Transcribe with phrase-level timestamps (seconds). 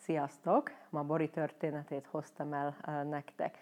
[0.00, 0.72] Sziasztok!
[0.90, 3.58] Ma Bori történetét hoztam el nektek.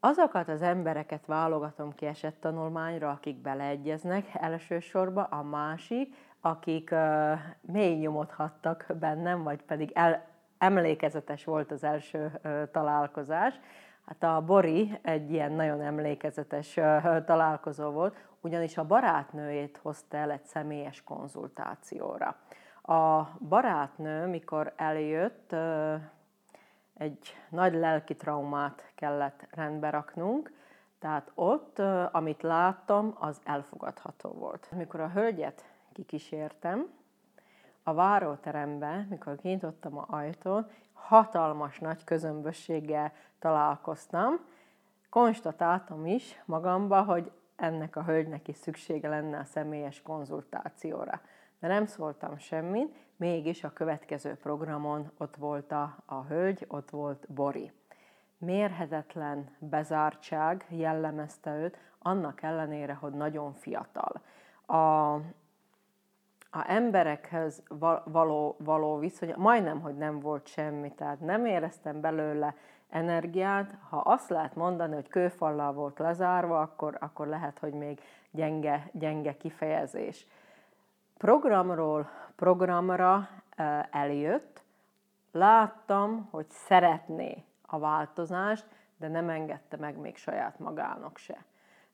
[0.00, 7.94] Azokat az embereket válogatom ki esett tanulmányra, akik beleegyeznek elsősorban, a másik, akik uh, mély
[7.94, 10.24] nyomot hattak bennem, vagy pedig el,
[10.58, 13.54] emlékezetes volt az első uh, találkozás.
[14.06, 20.30] Hát a Bori egy ilyen nagyon emlékezetes uh, találkozó volt, ugyanis a barátnőjét hozta el
[20.30, 22.36] egy személyes konzultációra.
[22.86, 25.54] A barátnő, mikor eljött,
[26.94, 30.52] egy nagy lelki traumát kellett rendbe raknunk,
[30.98, 31.78] tehát ott,
[32.12, 34.68] amit láttam, az elfogadható volt.
[34.70, 36.88] Mikor a hölgyet kikísértem,
[37.82, 44.40] a váróterembe, mikor kinyitottam a ajtón, hatalmas nagy közömbösséggel találkoztam.
[45.10, 51.20] Konstatáltam is magamba, hogy ennek a hölgynek is szüksége lenne a személyes konzultációra
[51.58, 57.26] de nem szóltam semmit, mégis a következő programon ott volt a, a hölgy, ott volt
[57.28, 57.72] Bori.
[58.38, 64.20] Mérhetetlen bezártság jellemezte őt, annak ellenére, hogy nagyon fiatal.
[64.66, 65.12] A,
[66.50, 67.62] a emberekhez
[68.04, 72.54] való, való viszony, majdnem, hogy nem volt semmi, tehát nem éreztem belőle
[72.88, 73.74] energiát.
[73.88, 79.36] Ha azt lehet mondani, hogy kőfallal volt lezárva, akkor, akkor lehet, hogy még gyenge, gyenge
[79.36, 80.26] kifejezés
[81.18, 83.28] programról programra
[83.90, 84.64] eljött,
[85.32, 91.44] láttam, hogy szeretné a változást, de nem engedte meg még saját magának se.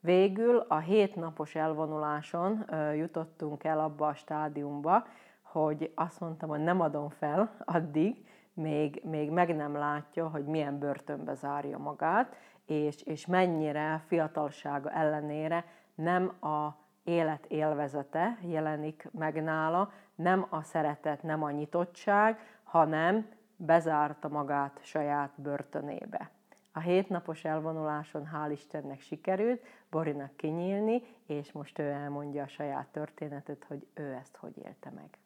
[0.00, 5.06] Végül a hétnapos elvonuláson jutottunk el abba a stádiumba,
[5.42, 10.78] hogy azt mondtam, hogy nem adom fel addig, még, még meg nem látja, hogy milyen
[10.78, 16.68] börtönbe zárja magát, és, és mennyire fiatalsága ellenére nem a
[17.04, 25.32] élet élvezete jelenik meg nála, nem a szeretet, nem a nyitottság, hanem bezárta magát saját
[25.36, 26.30] börtönébe.
[26.72, 33.64] A hétnapos elvonuláson hál' Istennek sikerült Borinak kinyílni, és most ő elmondja a saját történetet,
[33.64, 35.18] hogy ő ezt hogy élte meg.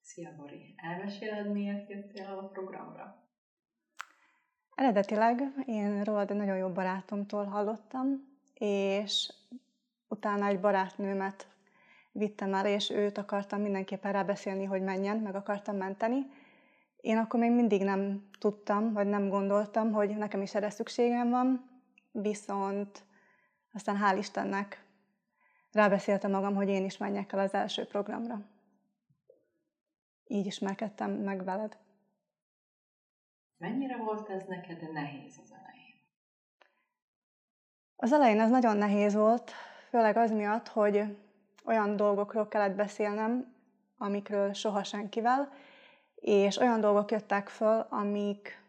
[0.00, 0.74] Szia Bori!
[0.76, 3.22] Elmeséled, miért jöttél a programra?
[4.74, 8.06] Eredetileg én rólad egy nagyon jó barátomtól hallottam,
[8.54, 9.32] és
[10.08, 11.46] utána egy barátnőmet
[12.12, 16.26] vittem el, és őt akartam mindenképpen rábeszélni, hogy menjen, meg akartam menteni.
[16.96, 21.70] Én akkor még mindig nem tudtam, vagy nem gondoltam, hogy nekem is erre szükségem van,
[22.12, 23.02] viszont
[23.72, 24.84] aztán hál' Istennek
[25.72, 28.40] rábeszéltem magam, hogy én is menjek el az első programra.
[30.24, 31.78] Így ismerkedtem meg veled.
[33.56, 35.94] Mennyire volt ez neked nehéz az elején?
[37.96, 39.52] Az elején ez nagyon nehéz volt,
[39.88, 41.16] főleg az miatt, hogy
[41.64, 43.54] olyan dolgokról kellett beszélnem,
[43.98, 45.52] amikről soha senkivel,
[46.14, 48.62] és olyan dolgok jöttek föl, amik,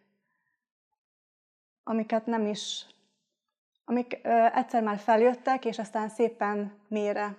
[1.83, 2.85] amiket nem is,
[3.85, 7.35] amik ö, egyszer már feljöttek, és aztán szépen mélyre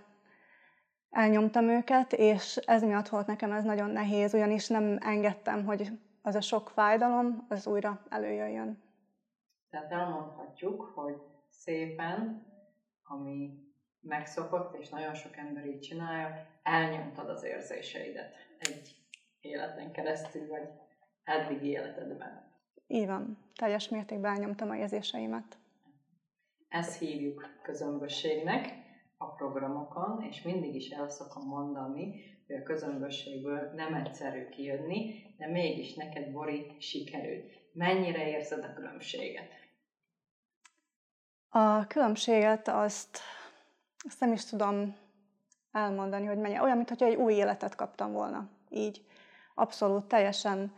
[1.10, 6.34] elnyomtam őket, és ez miatt volt nekem ez nagyon nehéz, ugyanis nem engedtem, hogy az
[6.34, 8.82] a sok fájdalom, az újra előjöjjön.
[9.70, 12.46] Tehát elmondhatjuk, hogy szépen,
[13.02, 13.69] ami
[14.00, 18.96] megszokott, és nagyon sok ember így csinálja, elnyomtad az érzéseidet egy
[19.40, 20.68] életen keresztül, vagy
[21.24, 22.52] eddigi életedben.
[22.86, 23.38] Így van.
[23.54, 25.58] Teljes mértékben elnyomtam a érzéseimet.
[26.68, 28.72] Ezt hívjuk közömbösségnek
[29.16, 35.46] a programokon, és mindig is el szokom mondani, hogy a közömbösségből nem egyszerű kijönni, de
[35.46, 37.52] mégis neked, Bori, sikerült.
[37.72, 39.48] Mennyire érzed a különbséget?
[41.48, 43.18] A különbséget azt
[44.06, 44.96] azt nem is tudom
[45.72, 46.58] elmondani, hogy mennyi.
[46.58, 48.48] Olyan, mintha egy új életet kaptam volna.
[48.68, 49.04] Így.
[49.54, 50.74] Abszolút, teljesen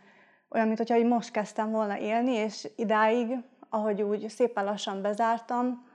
[0.49, 3.39] olyan, mintha hogy most kezdtem volna élni, és idáig,
[3.69, 5.91] ahogy úgy szépen lassan bezártam,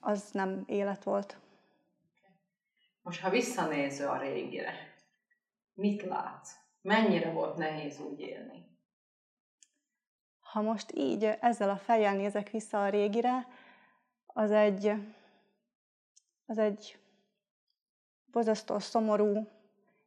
[0.00, 1.38] az nem élet volt.
[3.02, 4.72] Most, ha visszanéző a régire,
[5.74, 6.52] mit látsz?
[6.82, 8.72] Mennyire volt nehéz úgy élni?
[10.40, 13.46] Ha most így ezzel a fejjel nézek vissza a régire,
[14.26, 14.94] az egy,
[16.46, 16.98] az egy
[18.26, 19.48] bozasztó szomorú,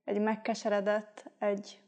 [0.04, 1.81] egy megkeseredett, egy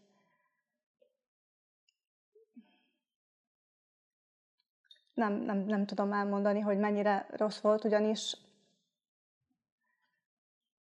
[5.14, 8.38] nem, nem, nem tudom elmondani, hogy mennyire rossz volt, ugyanis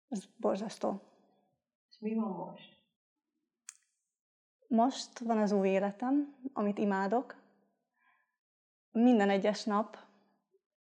[0.08, 1.00] ez borzasztó.
[1.90, 2.76] És mi van most?
[4.66, 7.36] Most van az új életem, amit imádok.
[8.90, 9.98] Minden egyes nap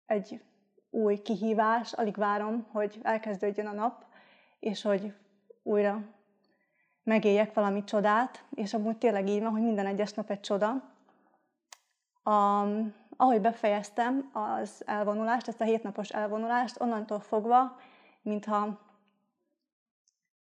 [0.06, 0.44] egy
[0.92, 4.06] új kihívás, alig várom, hogy elkezdődjön a nap,
[4.60, 5.14] és hogy
[5.64, 6.04] újra
[7.04, 10.90] megéljek valami csodát, és amúgy tényleg így van, hogy minden egyes nap egy csoda.
[12.24, 12.66] A,
[13.18, 17.76] ahogy befejeztem az elvonulást, ezt a hétnapos elvonulást, onnantól fogva,
[18.22, 18.80] mintha,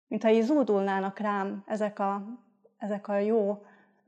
[0.06, 2.22] mintha így zúdulnának rám ezek a,
[2.78, 3.64] ezek a jó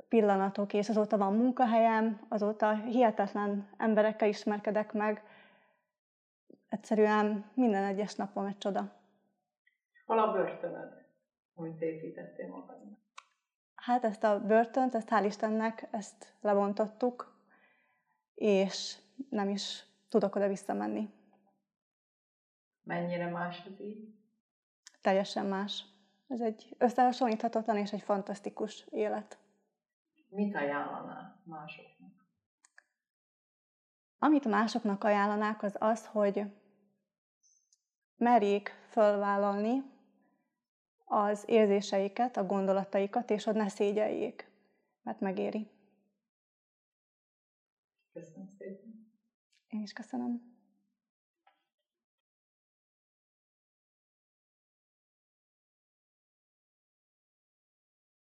[0.08, 5.22] pillanatok, és azóta van munkahelyem, azóta hihetetlen emberekkel ismerkedek meg.
[6.68, 8.92] Egyszerűen minden egyes napom egy csoda.
[10.06, 11.04] Hol a börtönöd,
[11.54, 12.98] amit építettél magadnak?
[13.74, 17.36] Hát ezt a börtönt, ezt hál' Istennek, ezt lebontottuk,
[18.34, 18.98] és
[19.30, 21.10] nem is tudok oda visszamenni.
[22.82, 24.14] Mennyire más az így?
[25.00, 25.84] Teljesen más.
[26.28, 29.38] Ez egy összehasonlíthatatlan és egy fantasztikus élet.
[30.28, 32.17] Mit ajánlanál másoknak?
[34.18, 36.42] Amit másoknak ajánlanák, az az, hogy
[38.16, 39.82] merjék fölvállalni
[41.04, 44.50] az érzéseiket, a gondolataikat, és hogy ne szégyeljék,
[45.02, 45.70] mert megéri.
[48.12, 49.12] Köszönöm szépen.
[49.68, 50.57] Én is köszönöm.